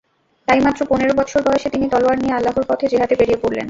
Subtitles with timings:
[0.47, 3.59] তাই মাত্র পনের বৎসর বয়সে তিনি তলোয়ার নিয়ে আল্লাহর পথে জিহাদে বেরিয়ে পড়লেন।